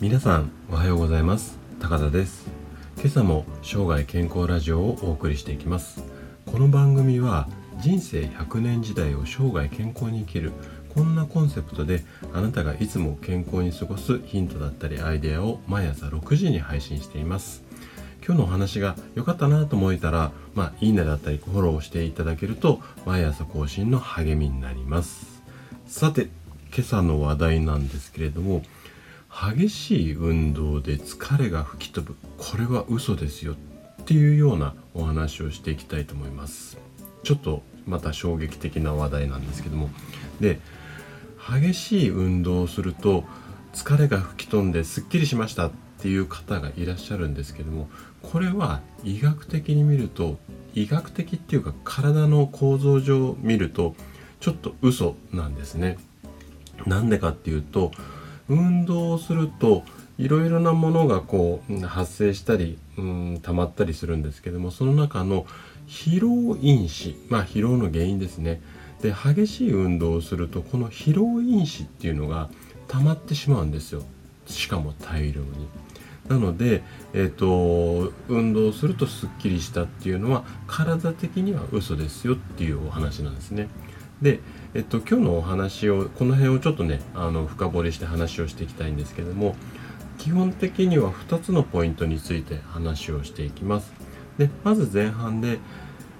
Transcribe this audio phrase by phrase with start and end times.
[0.00, 1.58] 皆さんおはようございます。
[1.80, 2.46] 高田です。
[2.96, 6.04] 今朝も生涯健康ラジオをお送りしていきます。
[6.44, 7.48] この番組は
[7.78, 10.52] 人生100年時代を生涯健康に生きる
[10.94, 17.67] こんなコンセプトであなたがいつも健康に過ごすヒントだったりアイデアを毎朝6時に配信しています。
[18.24, 25.42] 今日のお話が良かったなと思えたらまあいいねだったりフォローしていただけると毎朝更新の励みになります。
[25.86, 26.28] さて
[26.74, 28.62] 今朝の話題なんですけれども
[29.30, 32.16] 激しい運動で疲れが吹き飛ぶ。
[32.36, 36.78] これは嘘ですよっていうようなお話をしていきたいと思います。
[37.24, 39.90] ちょっとまた衝撃的な話題なんですけども。
[40.40, 40.60] で
[41.50, 43.24] 激しい運動をすると
[43.72, 45.70] 疲れが吹き飛んですっきりしました。
[45.98, 47.88] っていう方がいらっしゃるんですけども
[48.22, 50.38] これは医学的に見ると
[50.74, 53.96] 医学的っていうか体の構造上見ると
[54.38, 55.98] ちょっと嘘なんですね。
[56.86, 57.90] なんでかっていうと
[58.48, 59.82] 運動をすると
[60.18, 65.46] いろいろなものがこう発生したりうん溜まったりするんですけどもその中の
[65.88, 68.60] 疲労因子まあ疲労の原因ですね。
[69.02, 72.50] で激しい運動をするとこの疲労因子っていうのが
[72.86, 74.02] 溜まってしまうんですよ。
[74.48, 75.68] しかも大量に。
[76.28, 76.82] なので、
[77.14, 83.68] えーと、運動するとすっきりしたっていうのは体的には嘘ですよっていうお話なんですね。
[84.20, 84.40] で、
[84.74, 89.54] えっと、今日のお話をこの辺をちょっとねあの深掘りして話をしていきたいんですけども
[90.18, 93.92] 基本的には2つのポイントについて話をしていきます
[94.36, 95.58] でまず前半で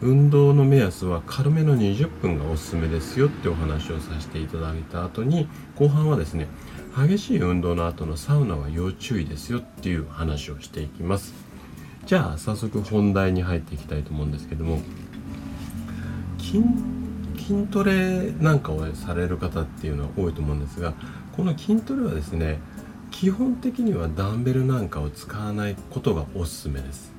[0.00, 6.48] 運動の目安は軽めの20分がおすすめですよってお話をさせていただいた後に後半はですね
[6.96, 11.34] 激しい運動の後のサウナは要注意ですよっていう話をしていきます。
[12.06, 14.80] じゃあ早速本題に入っていきたいと思うんですけども
[16.38, 20.92] 筋トレなんかをされる方っていうのは多いと思うんですが
[21.34, 22.60] この筋トレはですね
[23.10, 27.12] 基本的にはダンベルなんかを使わないことがおすすめです。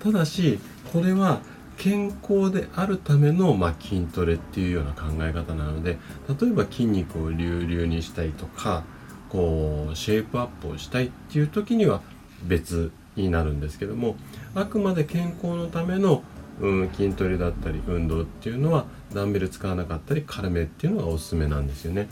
[0.00, 0.60] ただし
[0.92, 1.40] これは
[1.78, 5.98] 健康であるための、まあ、筋トレっていうような考え方なので
[6.40, 8.84] 例えば筋肉を隆々にしたいとか
[9.28, 12.00] こうシェイプアップをしたいっていう時には
[12.44, 14.16] 別になるんですけども
[14.54, 16.22] あくまで健康のための
[16.60, 22.08] うん、筋トレだったり運動っていうのはダンベル使わなかったり軽めっていうのがおすすめなんですよね。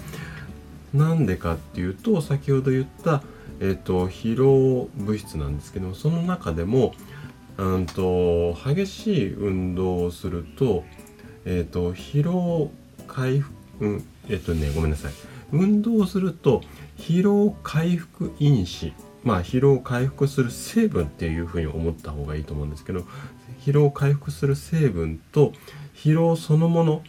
[0.92, 3.22] なんでかっていうと先ほど言った、
[3.58, 6.94] えーと、疲労物質なんですけどもその中でも
[7.56, 10.84] うんと激しい運動をすると,、
[11.44, 12.70] えーと、疲労
[13.08, 15.12] 回復、うん、えっ、ー、とねごめんなさい
[15.50, 16.62] 運動をすると
[16.96, 18.92] 疲労回復因子。
[19.22, 23.06] まあ疲労回復する成分っていうふうに思った方がいいと思うんですけど
[23.60, 25.52] 疲労回復する成分と
[25.94, 27.02] 疲労そのもの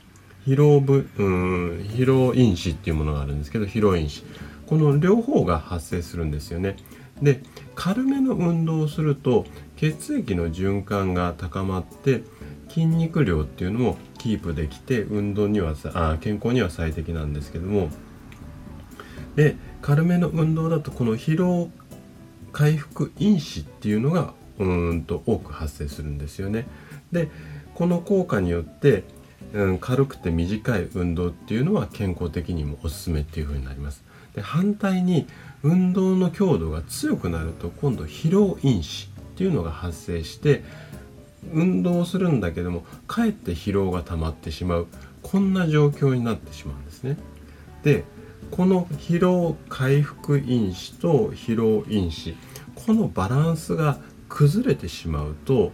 [0.48, 4.24] 疲労部うん疲労因子っていうものがあるんですけど疲労因子。
[4.66, 6.78] この両方が発生するんですよね。
[7.22, 7.42] で
[7.76, 9.46] 軽めの運動をすると
[9.78, 12.24] 血液の循環が高まって
[12.70, 17.90] 筋肉量っていうのもキープできて運動にはあ健康には最適なんですけども
[19.36, 21.70] で軽めの運動だとこの疲労
[22.52, 26.66] 回復因子っていうのがうんと多く発生するんですよね。
[27.12, 27.30] で
[27.74, 29.04] この効果によって、
[29.54, 34.04] うん、軽くて短い運動っていうのは健康的にもおすすめっていう風になります。
[34.34, 35.28] で反対に
[35.64, 40.64] 運動の強度が強くなると今度疲労因子っていうのが発生して
[41.54, 44.88] 運動をするんだけどもかえって疲労が溜まってしまう
[45.22, 47.18] こんな状況になってしまうんですね。
[47.84, 48.04] で
[48.52, 52.36] この疲労回復因子と疲労因子
[52.76, 55.72] このバランスが崩れてしまうと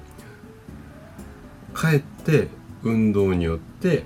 [1.73, 2.47] かえって
[2.83, 4.03] 運動によって、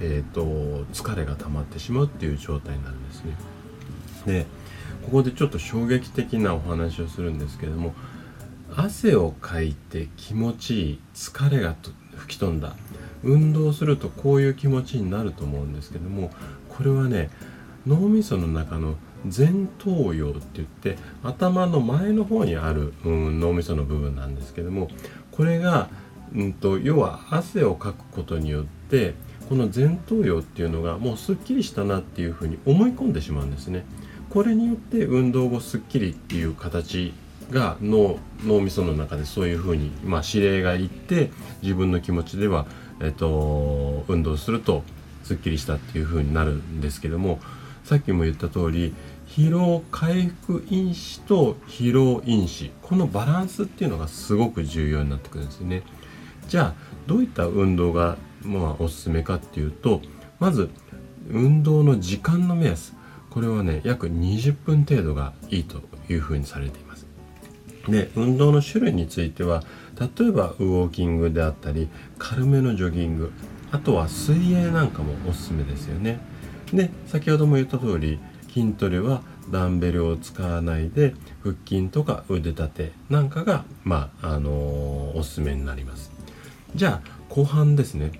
[0.00, 3.36] えーと、疲れが溜まってしまうっていう状態になるんですね。
[4.26, 4.46] で
[5.04, 7.92] ここでちょっと衝撃的なお話をするんですけども
[8.74, 11.74] 汗をかいて気持ちいい疲れが
[12.16, 12.76] 吹き飛んだ
[13.24, 16.30] 運動するとこういう気持ちになると思うんですけども
[16.68, 17.30] これはね
[17.86, 24.88] 脳みその中の前頭葉って言って頭の前の方にある、うん、脳みその部分なんですけども
[25.30, 25.88] これが、
[26.34, 29.14] うんと、要は汗をかくことによって
[29.48, 33.84] この前頭葉っていうのがもうすっきりしたなっていうふうに思い込んでしまうんですね。
[34.30, 37.12] これによって運動後すっきりっていう形
[37.50, 41.30] が脳脳みその中でそういうふうに、まあ、指令がいって
[41.60, 42.66] 自分の気持ちでは、
[43.00, 44.84] えっと、運動すると
[45.22, 47.40] すっきりしたっていうふうになるんですけども
[47.84, 48.94] さっきも言った通り
[49.26, 55.82] 疲労回復因子と疲労因子このバランスっていうのがすごく重要になってくるんですよね。
[56.48, 56.74] じゃあ
[57.06, 60.02] どういった運動がまあ、おすすめかっていうと
[60.38, 60.70] まず
[61.30, 62.94] 運動の時間の目安。
[63.30, 65.80] これはね約20分程度がいいと
[66.10, 67.06] いうふうにされています。
[67.88, 69.62] で運動の種類については
[69.98, 71.88] 例えばウォーキングであったり
[72.18, 73.32] 軽めのジョギング
[73.72, 76.20] あとは水泳なんかもおすすめですよね。
[76.72, 78.18] で先ほども言った通り
[78.52, 86.12] 筋トレはダンベルを使わないで腹筋とか腕立てなんかがまああのー、おすすめになります。
[86.74, 88.12] じゃあ後半ですね。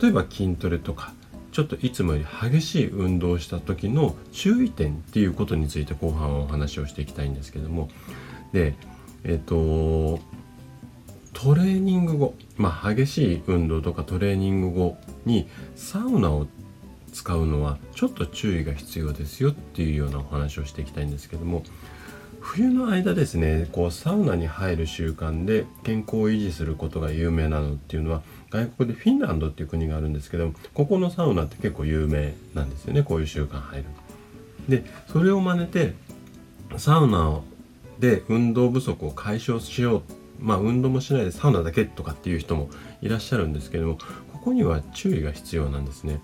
[0.00, 1.12] 例えば筋トレとか
[1.52, 7.88] ちょっといつもより激しい運動をした時の注意点っていうことについて後半お話をしていきたいんですけども。
[8.52, 8.74] で
[9.24, 10.20] えっ、と
[11.32, 16.46] トレーニング後まあ激しい運動とかトレーニング後にサウナを
[17.12, 21.62] 使うのはちょっと注意が必要ですよっていうようなお話をしていきたいんですけども
[22.40, 33.84] 冬の間ですねこうサウナに入る習慣で健康を維持することが有名なのっていうのは外国でフィンランドっていう国があるんですけどもここのサウナって結構有名なんですよねこういう習慣入る。
[34.68, 35.94] でそれを真似て
[36.76, 37.40] サウナ
[37.98, 40.02] で運動不足を解消しよう
[40.40, 42.68] まあ運動もしないでサウナだけとかっていう人も
[43.00, 43.98] いらっしゃるんですけども
[44.32, 46.20] ここには注意が必要なんですね。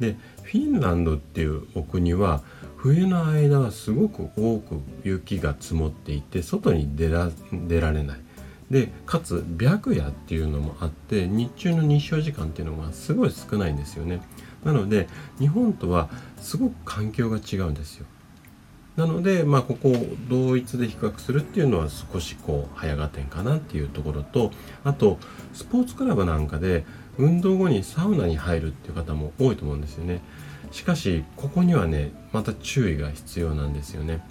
[0.00, 2.42] でフィンランドっていうお国は
[2.76, 7.30] 冬の間はすごく多く雪が積もっていて外に出ら
[7.92, 8.20] れない。
[8.70, 14.20] でかつ白夜っていうのもあって日中の日照時間っていうのがすごい少ないんですよね。
[14.64, 15.08] なので
[15.38, 16.08] 日本とは
[16.38, 18.06] すごく環境が違うんですよ。
[18.96, 24.52] なのでまあここを同一で比較するっていうのは少しこう早合点かなっていうところと
[24.84, 25.18] あと
[25.52, 26.84] スポーツクラブなんかで
[27.18, 30.20] 運動後にサウナに入るっていう方も多いと思うんですよね。
[30.70, 34.26] しかしここにはねまた注意が必要なんですよね。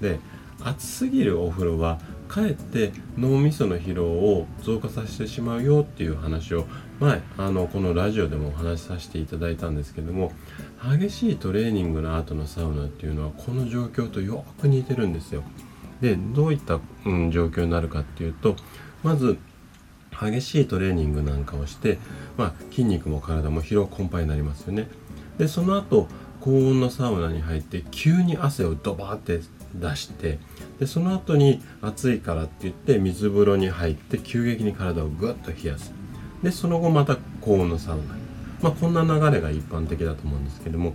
[0.00, 0.18] で
[0.62, 6.66] 暑すぎるお風呂はかえって脳みその疲労を増加させてしまうよっていう話を
[7.00, 10.32] 前あのこのラジオでもお話しさせていただいたんですけども
[10.98, 15.42] 激しいトレーニングの後のサウナっていうのはこの状況とよく似てるんですよ。
[16.00, 18.56] でどういった、うん、状況になるかっていうと
[19.02, 19.38] まず
[20.20, 21.98] 激しいトレーニングなんかをして、
[22.36, 24.88] まあ、筋肉も体も疲労困憊になりますよね。
[25.38, 26.08] でその後
[26.40, 29.40] 高温のサウナに入って急に汗をドバーって
[29.74, 30.38] 出して
[30.78, 35.92] でその後に暑いからって言って水風呂に入って急激に体をぐっと冷やす。
[36.42, 38.02] でその後また高温のサウナ。
[38.62, 40.94] まあこんな流れが一般的だと思うんですけども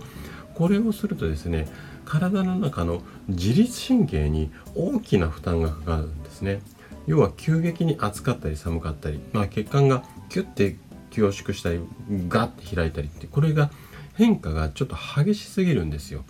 [0.54, 1.68] これをするとですね
[2.04, 6.62] 体の中の自律神経に大きな負担がかかるんですね。
[7.10, 10.76] 要は急激に暑かったり寒かったり、まあ、血管がキュッて
[11.10, 11.80] 凝縮したり
[12.28, 13.72] ガッて開いたりってこれが
[14.14, 16.24] 変化がちょっと激しすぎるんですよ。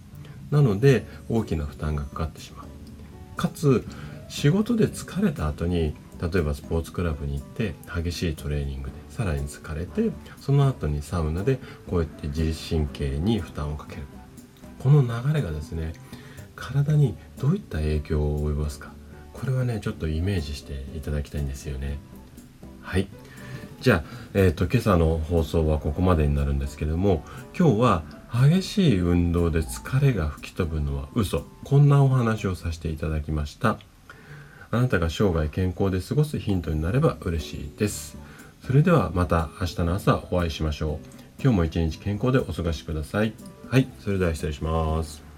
[0.50, 2.67] なので大きな負担がかかってしまう。
[3.37, 3.85] かつ
[4.31, 10.11] 仕事で疲れた後に例えばスポーツクラブに行って激しいトレーニングでさらに疲れて
[10.41, 11.59] その後にサウナで
[11.91, 14.03] こうやって自律神経に負担をかける。
[14.79, 15.93] この流れがですね
[16.56, 18.99] 体にどういった影響を及ぼすか。
[19.40, 21.98] これはねちょっとイメージしていただきたいんですよね。
[22.82, 23.08] はい。
[23.81, 24.04] じゃあ、
[24.34, 27.25] えーと、今朝の放送はここまでになるんですけども
[27.58, 31.46] 今日は激しい運動で疲れが吹き飛ぶのは嘘。
[31.64, 33.78] こんなお話をさせていただきました。
[34.70, 38.19] あなたが生涯健康で過ごすヒントになれば嬉しいです。
[38.64, 41.43] それではまた明日の朝お会いしましょう。
[41.43, 43.32] 今日も一日健康でお過ごしください。
[43.69, 43.88] はい。
[44.00, 45.30] それでは失礼します。